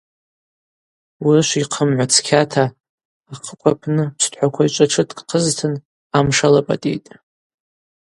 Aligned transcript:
Урышвйхъымгӏва 1.25 2.05
цкьата, 2.13 2.65
ахъыкв 3.33 3.65
апны 3.71 4.05
пстхӏва 4.17 4.47
квайчӏва 4.53 4.85
тшыткӏ 4.89 5.21
хъызтын— 5.29 5.73
амш 6.17 6.37
алапӏатӏитӏ. 6.47 7.09